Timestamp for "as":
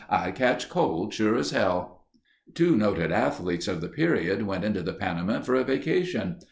1.35-1.51